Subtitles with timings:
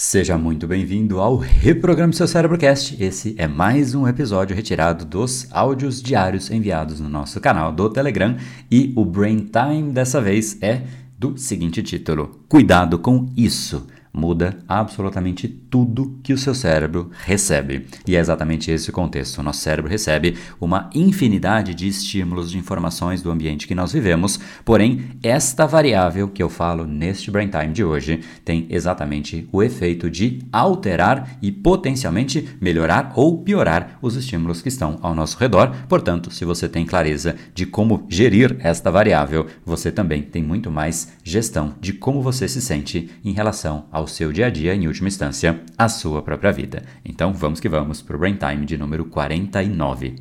[0.00, 2.96] Seja muito bem-vindo ao Reprograme Seu Cérebrocast.
[3.02, 8.36] Esse é mais um episódio retirado dos áudios diários enviados no nosso canal do Telegram
[8.70, 10.82] e o Brain Time dessa vez é
[11.18, 17.86] do seguinte título: Cuidado com isso muda absolutamente tudo que o seu cérebro recebe.
[18.06, 19.38] E é exatamente esse o contexto.
[19.38, 24.38] O nosso cérebro recebe uma infinidade de estímulos, de informações do ambiente que nós vivemos,
[24.64, 30.10] porém, esta variável que eu falo neste Brain Time de hoje tem exatamente o efeito
[30.10, 35.74] de alterar e potencialmente melhorar ou piorar os estímulos que estão ao nosso redor.
[35.88, 41.12] Portanto, se você tem clareza de como gerir esta variável, você também tem muito mais
[41.22, 45.08] gestão de como você se sente em relação ao seu dia a dia, em última
[45.08, 46.82] instância, a sua própria vida.
[47.04, 50.16] Então vamos que vamos para o Brain Time de número 49.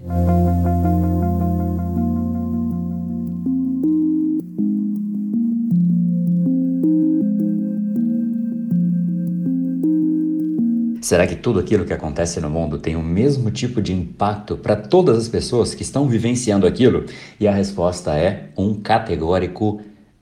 [11.08, 14.76] Será que tudo aquilo que acontece no mundo tem o mesmo tipo de impacto para
[14.76, 17.06] todas as pessoas que estão vivenciando aquilo?
[17.40, 19.80] E a resposta é um categórico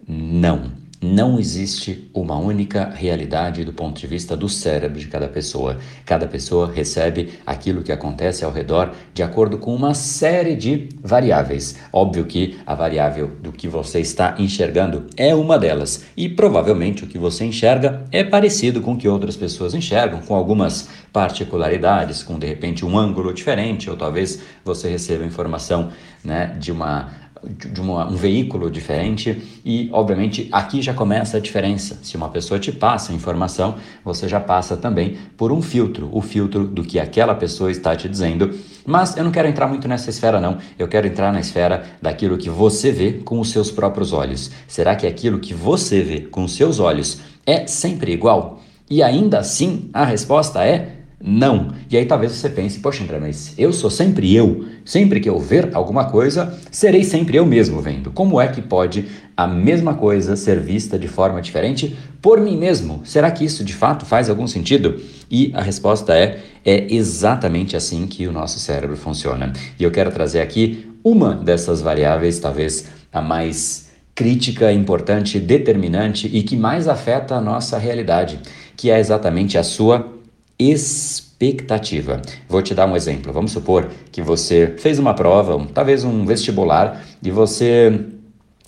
[0.08, 0.75] não
[1.14, 5.78] não existe uma única realidade do ponto de vista do cérebro de cada pessoa.
[6.06, 11.78] Cada pessoa recebe aquilo que acontece ao redor de acordo com uma série de variáveis.
[11.94, 17.08] Óbvio que a variável do que você está enxergando é uma delas, e provavelmente o
[17.08, 22.40] que você enxerga é parecido com o que outras pessoas enxergam, com algumas particularidades, com
[22.40, 25.92] de repente um ângulo diferente, ou talvez você receba informação
[26.24, 32.00] né, de uma de uma, um veículo diferente e, obviamente, aqui já começa a diferença.
[32.02, 36.66] Se uma pessoa te passa informação, você já passa também por um filtro, o filtro
[36.66, 38.54] do que aquela pessoa está te dizendo.
[38.86, 40.58] Mas eu não quero entrar muito nessa esfera, não.
[40.78, 44.52] Eu quero entrar na esfera daquilo que você vê com os seus próprios olhos.
[44.68, 48.62] Será que aquilo que você vê com os seus olhos é sempre igual?
[48.90, 50.95] E ainda assim, a resposta é
[51.26, 51.74] não.
[51.90, 54.66] E aí talvez você pense, poxa André, mas eu sou sempre eu.
[54.86, 58.12] Sempre que eu ver alguma coisa, serei sempre eu mesmo vendo.
[58.12, 63.02] Como é que pode a mesma coisa ser vista de forma diferente por mim mesmo?
[63.04, 65.02] Será que isso de fato faz algum sentido?
[65.30, 69.52] E a resposta é, é exatamente assim que o nosso cérebro funciona.
[69.80, 76.44] E eu quero trazer aqui uma dessas variáveis, talvez a mais crítica, importante, determinante e
[76.44, 78.40] que mais afeta a nossa realidade,
[78.78, 80.15] que é exatamente a sua
[80.58, 82.22] expectativa.
[82.48, 83.32] Vou te dar um exemplo.
[83.34, 88.06] Vamos supor que você fez uma prova, talvez um vestibular, e você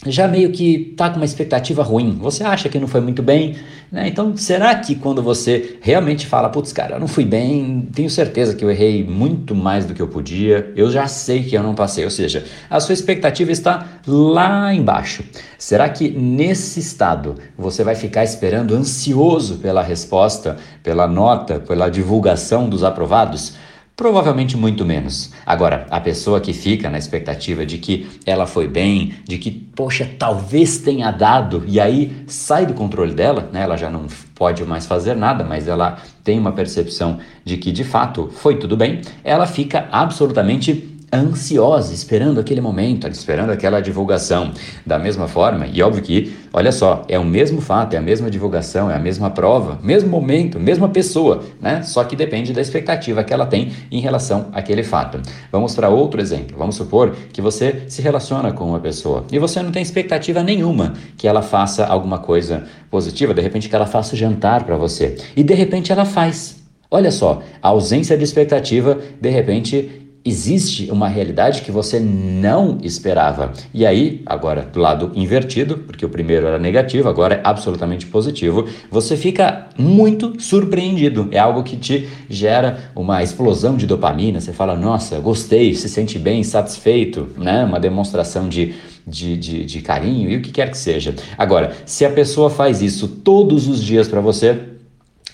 [0.06, 2.18] já meio que tá com uma expectativa ruim.
[2.22, 3.56] Você acha que não foi muito bem,
[3.92, 4.08] né?
[4.08, 8.56] Então, será que quando você realmente fala, putz, cara, eu não fui bem, tenho certeza
[8.56, 11.74] que eu errei muito mais do que eu podia, eu já sei que eu não
[11.74, 15.24] passei, ou seja, a sua expectativa está lá embaixo.
[15.58, 22.70] Será que nesse estado você vai ficar esperando ansioso pela resposta, pela nota, pela divulgação
[22.70, 23.56] dos aprovados?
[23.98, 25.32] Provavelmente muito menos.
[25.44, 30.08] Agora, a pessoa que fica na expectativa de que ela foi bem, de que, poxa,
[30.20, 33.64] talvez tenha dado, e aí sai do controle dela, né?
[33.64, 37.84] Ela já não pode mais fazer nada, mas ela tem uma percepção de que de
[37.84, 44.52] fato foi tudo bem, ela fica absolutamente ansiosa, esperando aquele momento, esperando aquela divulgação.
[44.86, 48.30] Da mesma forma, e óbvio que, olha só, é o mesmo fato, é a mesma
[48.30, 51.82] divulgação, é a mesma prova, mesmo momento, mesma pessoa, né?
[51.84, 55.20] Só que depende da expectativa que ela tem em relação àquele fato.
[55.52, 56.58] Vamos para outro exemplo.
[56.58, 60.94] Vamos supor que você se relaciona com uma pessoa e você não tem expectativa nenhuma
[61.18, 65.18] que ela faça alguma coisa positiva, de repente que ela faça o jantar para você.
[65.36, 66.58] E de repente ela faz.
[66.90, 73.54] Olha só, a ausência de expectativa, de repente existe uma realidade que você não esperava.
[73.74, 78.68] E aí, agora do lado invertido, porque o primeiro era negativo, agora é absolutamente positivo,
[78.92, 81.30] você fica muito surpreendido.
[81.32, 84.42] É algo que te gera uma explosão de dopamina.
[84.42, 87.64] Você fala, nossa, gostei, se sente bem, satisfeito, né?
[87.64, 88.76] Uma demonstração de
[89.08, 91.16] de, de, de, carinho e o que quer que seja.
[91.38, 94.60] Agora, se a pessoa faz isso todos os dias para você,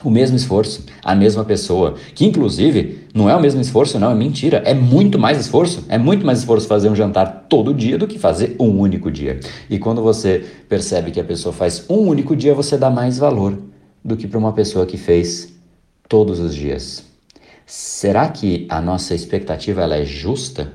[0.03, 4.16] o mesmo esforço, a mesma pessoa, que inclusive não é o mesmo esforço, não, é
[4.16, 8.07] mentira, é muito mais esforço, é muito mais esforço fazer um jantar todo dia do
[8.07, 9.39] que fazer um único dia.
[9.69, 13.57] E quando você percebe que a pessoa faz um único dia, você dá mais valor
[14.04, 15.54] do que para uma pessoa que fez
[16.10, 17.04] todos os dias.
[17.66, 20.74] Será que a nossa expectativa ela é justa?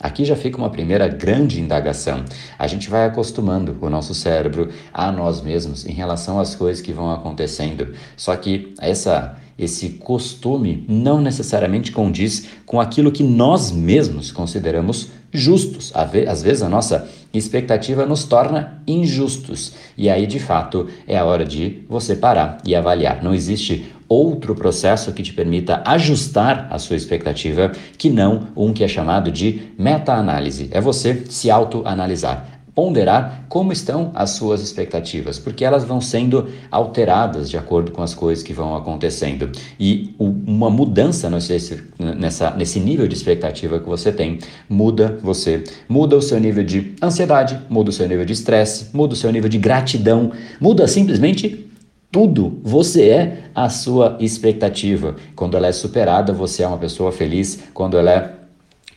[0.00, 2.24] Aqui já fica uma primeira grande indagação.
[2.58, 6.92] A gente vai acostumando o nosso cérebro a nós mesmos em relação às coisas que
[6.92, 7.94] vão acontecendo.
[8.16, 15.92] Só que essa esse costume não necessariamente condiz com aquilo que nós mesmos consideramos justos.
[15.94, 19.74] Às vezes a nossa expectativa nos torna injustos.
[19.98, 23.22] E aí, de fato, é a hora de você parar e avaliar.
[23.22, 28.82] Não existe outro processo que te permita ajustar a sua expectativa que não um que
[28.82, 30.68] é chamado de meta-análise.
[30.72, 37.50] É você se autoanalisar ponderar como estão as suas expectativas, porque elas vão sendo alteradas
[37.50, 39.50] de acordo com as coisas que vão acontecendo.
[39.78, 46.16] E uma mudança nesse, nessa, nesse nível de expectativa que você tem muda você, muda
[46.16, 49.50] o seu nível de ansiedade, muda o seu nível de estresse, muda o seu nível
[49.50, 51.69] de gratidão, muda simplesmente
[52.10, 52.60] tudo.
[52.62, 55.16] Você é a sua expectativa.
[55.36, 57.62] Quando ela é superada, você é uma pessoa feliz.
[57.72, 58.39] Quando ela é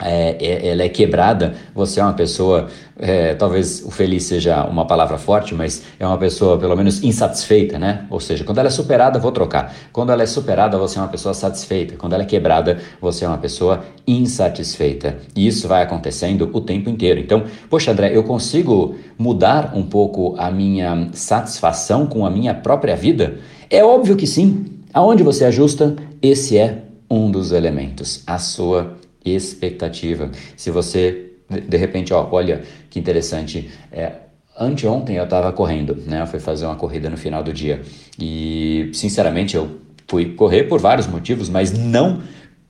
[0.02, 2.68] é, é, ela é quebrada, você é uma pessoa,
[2.98, 7.78] é, talvez o feliz seja uma palavra forte, mas é uma pessoa pelo menos insatisfeita,
[7.78, 8.06] né?
[8.10, 9.74] Ou seja, quando ela é superada, vou trocar.
[9.92, 11.96] Quando ela é superada, você é uma pessoa satisfeita.
[11.96, 15.18] Quando ela é quebrada, você é uma pessoa insatisfeita.
[15.36, 17.20] E isso vai acontecendo o tempo inteiro.
[17.20, 22.96] Então, poxa, André, eu consigo mudar um pouco a minha satisfação com a minha própria
[22.96, 23.38] vida?
[23.70, 24.66] É óbvio que sim.
[24.94, 28.96] Aonde você ajusta, esse é um dos elementos, a sua
[29.26, 30.30] expectativa.
[30.56, 34.14] Se você, de repente, ó, olha que interessante, é,
[34.58, 36.22] anteontem eu estava correndo, né?
[36.22, 37.82] Eu fui fazer uma corrida no final do dia
[38.20, 42.22] e, sinceramente, eu fui correr por vários motivos, mas não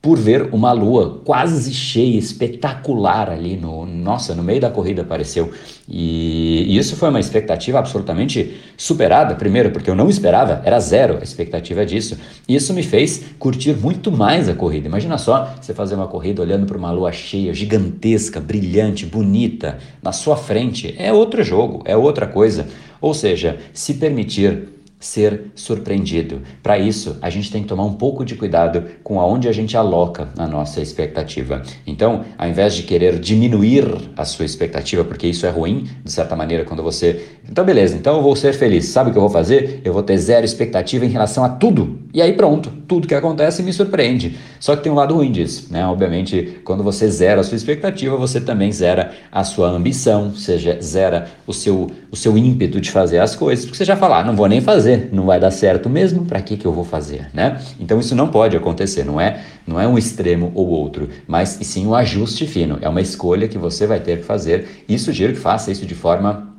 [0.04, 5.50] por ver uma lua quase cheia, espetacular ali no, nossa, no meio da corrida apareceu.
[5.88, 11.20] E, e, isso foi uma expectativa absolutamente superada, primeiro porque eu não esperava, era zero
[11.22, 12.18] a expectativa disso.
[12.50, 14.88] E isso me fez curtir muito mais a corrida.
[14.88, 20.12] Imagina só você fazer uma corrida olhando para uma lua cheia, gigantesca, brilhante, bonita, na
[20.12, 20.94] sua frente.
[20.98, 22.68] É outro jogo, é outra coisa.
[23.00, 24.73] Ou seja, se permitir
[25.06, 26.42] ser surpreendido.
[26.62, 29.76] Para isso, a gente tem que tomar um pouco de cuidado com aonde a gente
[29.76, 31.62] aloca a nossa expectativa.
[31.86, 33.86] Então, ao invés de querer diminuir
[34.16, 37.26] a sua expectativa, porque isso é ruim, de certa maneira, quando você.
[37.50, 38.86] Então, beleza, então eu vou ser feliz.
[38.86, 39.82] Sabe o que eu vou fazer?
[39.84, 42.03] Eu vou ter zero expectativa em relação a tudo.
[42.14, 44.38] E aí, pronto, tudo que acontece me surpreende.
[44.60, 45.86] Só que tem um lado ruim disso, né?
[45.86, 51.28] Obviamente, quando você zera a sua expectativa, você também zera a sua ambição, seja, zera
[51.48, 54.36] o seu, o seu ímpeto de fazer as coisas, porque você já fala, ah, não
[54.36, 57.60] vou nem fazer não vai dar certo mesmo, para que, que eu vou fazer, né?
[57.80, 61.66] Então isso não pode acontecer, não é, não é um extremo ou outro, mas e
[61.66, 65.34] sim um ajuste fino, é uma escolha que você vai ter que fazer e sugiro
[65.34, 66.50] que faça isso de forma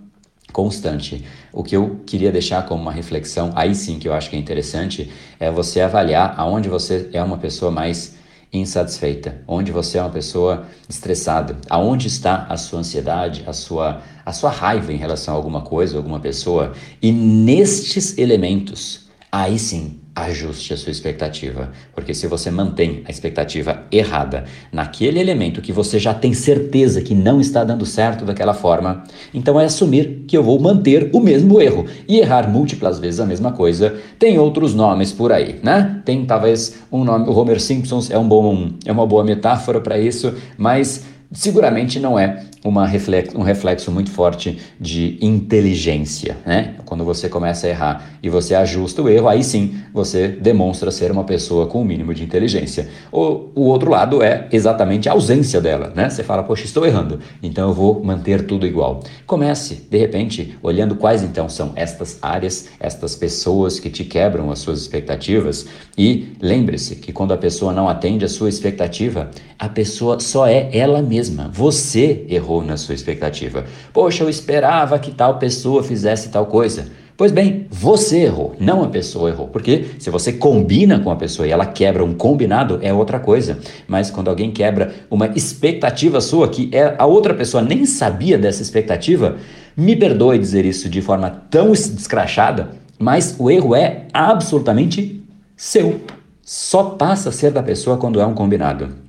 [0.52, 1.24] constante.
[1.54, 4.38] O que eu queria deixar como uma reflexão, aí sim que eu acho que é
[4.38, 5.08] interessante,
[5.38, 8.16] é você avaliar aonde você é uma pessoa mais
[8.52, 14.32] insatisfeita, onde você é uma pessoa estressada, aonde está a sua ansiedade, a sua, a
[14.32, 19.03] sua raiva em relação a alguma coisa, alguma pessoa, e nestes elementos,
[19.42, 21.72] aí sim ajuste a sua expectativa.
[21.92, 27.16] Porque se você mantém a expectativa errada naquele elemento que você já tem certeza que
[27.16, 29.02] não está dando certo daquela forma,
[29.32, 33.26] então é assumir que eu vou manter o mesmo erro e errar múltiplas vezes a
[33.26, 33.96] mesma coisa.
[34.16, 36.00] Tem outros nomes por aí, né?
[36.04, 39.98] Tem talvez um nome, o Homer Simpson é um bom é uma boa metáfora para
[39.98, 42.90] isso, mas seguramente não é uma
[43.34, 46.76] um reflexo muito forte de inteligência, né?
[46.86, 51.10] Quando você começa a errar e você ajusta o erro, aí sim você demonstra ser
[51.10, 52.88] uma pessoa com o um mínimo de inteligência.
[53.12, 56.08] O, o outro lado é exatamente a ausência dela, né?
[56.08, 59.02] Você fala, poxa, estou errando, então eu vou manter tudo igual.
[59.26, 64.60] Comece, de repente, olhando quais então são estas áreas, estas pessoas que te quebram as
[64.60, 65.66] suas expectativas
[65.98, 70.70] e lembre-se que quando a pessoa não atende a sua expectativa, a pessoa só é
[70.72, 71.50] ela mesma.
[71.52, 73.64] Você errou errou na sua expectativa.
[73.92, 76.86] Poxa, eu esperava que tal pessoa fizesse tal coisa.
[77.16, 79.46] Pois bem, você errou, não a pessoa errou.
[79.46, 83.58] Porque se você combina com a pessoa e ela quebra um combinado, é outra coisa.
[83.86, 88.62] Mas quando alguém quebra uma expectativa sua, que é, a outra pessoa nem sabia dessa
[88.62, 89.36] expectativa,
[89.76, 95.22] me perdoe dizer isso de forma tão descrachada, mas o erro é absolutamente
[95.56, 96.00] seu.
[96.42, 99.03] Só passa a ser da pessoa quando é um combinado.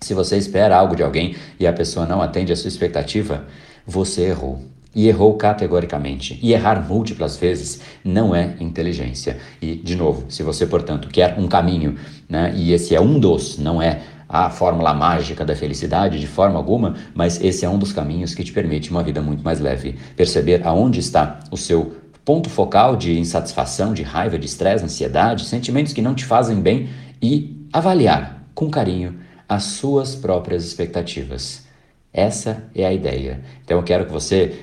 [0.00, 3.44] Se você espera algo de alguém e a pessoa não atende a sua expectativa,
[3.86, 4.62] você errou.
[4.94, 6.38] E errou categoricamente.
[6.42, 9.38] E errar múltiplas vezes não é inteligência.
[9.60, 11.96] E, de novo, se você, portanto, quer um caminho,
[12.28, 16.58] né, e esse é um dos, não é a fórmula mágica da felicidade de forma
[16.58, 19.96] alguma, mas esse é um dos caminhos que te permite uma vida muito mais leve.
[20.16, 25.92] Perceber aonde está o seu ponto focal de insatisfação, de raiva, de estresse, ansiedade, sentimentos
[25.92, 26.88] que não te fazem bem
[27.20, 31.66] e avaliar com carinho as suas próprias expectativas.
[32.12, 33.40] Essa é a ideia.
[33.64, 34.58] Então eu quero que você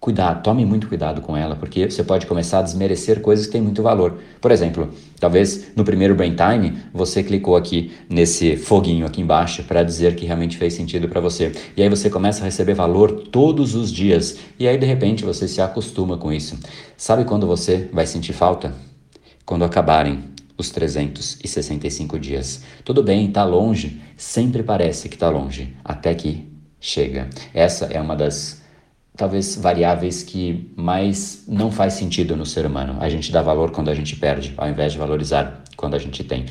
[0.00, 3.60] cuidado, tome muito cuidado com ela, porque você pode começar a desmerecer coisas que têm
[3.60, 4.18] muito valor.
[4.40, 9.82] Por exemplo, talvez no primeiro brain time você clicou aqui nesse foguinho aqui embaixo para
[9.82, 11.52] dizer que realmente fez sentido para você.
[11.76, 14.38] E aí você começa a receber valor todos os dias.
[14.58, 16.58] E aí de repente você se acostuma com isso.
[16.96, 18.72] Sabe quando você vai sentir falta?
[19.44, 20.22] Quando acabarem
[20.58, 22.62] os 365 dias.
[22.84, 26.46] Tudo bem, está longe, sempre parece que está longe, até que
[26.80, 27.30] chega.
[27.54, 28.60] Essa é uma das
[29.16, 32.96] talvez variáveis que mais não faz sentido no ser humano.
[33.00, 36.22] A gente dá valor quando a gente perde, ao invés de valorizar quando a gente
[36.24, 36.44] tem.